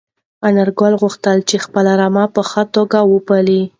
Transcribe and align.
انارګل 0.47 0.93
غوښتل 1.01 1.37
چې 1.49 1.55
خپله 1.65 1.91
رمه 2.01 2.25
په 2.35 2.41
ښه 2.49 2.63
توګه 2.75 2.99
وپالي. 3.13 3.61